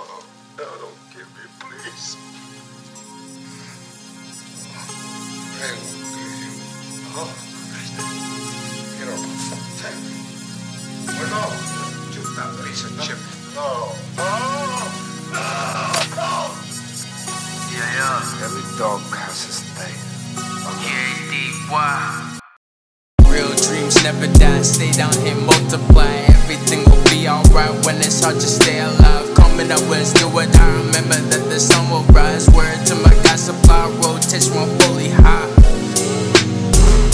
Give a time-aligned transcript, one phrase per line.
[0.00, 0.24] Oh,
[0.56, 2.16] no, don't kill me, please.
[5.58, 6.52] I will kill you.
[7.18, 7.30] Oh,
[8.96, 10.14] Quiero matarte.
[11.18, 11.42] Bueno,
[12.14, 13.18] you that piece of chip.
[13.54, 13.90] No.
[14.16, 14.30] No.
[16.14, 16.30] No.
[17.74, 18.44] Yeah, yeah.
[18.44, 19.94] Every dog has his day.
[20.78, 22.38] Yeah, deep, why?
[23.26, 26.06] Real dreams never die, stay down here, multiply.
[26.38, 29.07] Everything will be alright when it's hard to stay alive.
[29.68, 30.48] Coming up was do it.
[30.56, 32.48] I remember that the sun will rise.
[32.48, 35.44] Word to my God, supply rotation fully high.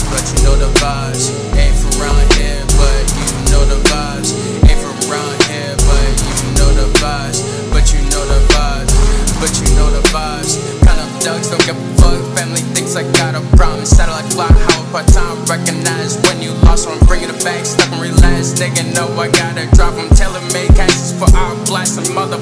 [0.06, 4.30] But you know the vibes, ain't from around here, but you know the vibes.
[4.70, 7.42] Ain't from around here, but you know the vibes.
[7.75, 8.95] But you know the vibes,
[9.42, 10.55] but you know the vibes.
[10.86, 12.23] Kind of thugs don't give a fuck.
[12.39, 13.83] Family thinks I got a problem.
[13.83, 16.86] Satellite fly, how part time recognize when you lost.
[16.86, 18.55] So I'm bringing it back, stuck and relax.
[18.55, 20.13] Nigga, know I gotta drop them.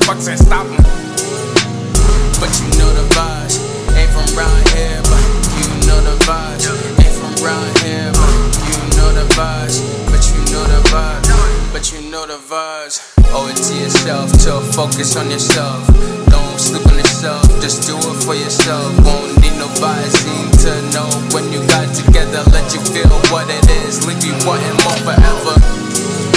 [0.03, 0.67] And motherfuckers ain't stop.
[2.41, 3.63] But you know the vibes,
[3.95, 5.23] ain't from round here, but
[5.59, 6.67] you know the vibes.
[6.99, 8.35] Ain't from round here, but
[8.67, 9.79] you know the vibes.
[10.11, 13.15] But you know the vibes, but you know the vibes.
[13.31, 15.87] Owe it to yourself to focus on yourself.
[16.27, 18.91] Don't sleep on yourself, just do it for yourself.
[19.05, 22.43] Won't need nobody seem to know when you got together.
[22.51, 26.32] Let you feel what it is, leave you wanting more forever.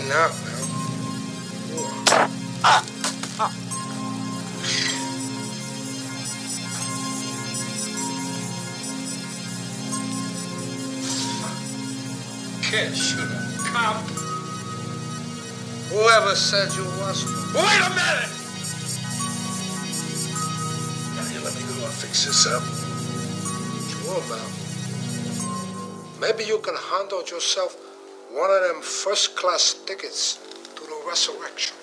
[0.00, 0.56] Ain't not, man.
[12.62, 13.96] Can't shoot a cop.
[15.90, 17.26] Whoever said you was.
[17.52, 18.30] Wait a minute!
[21.14, 22.62] Now you let me go and fix this up.
[23.90, 24.48] Sure, man.
[26.20, 27.89] Maybe you can handle yourself
[28.32, 30.38] one of them first class tickets
[30.76, 31.79] to the resurrection.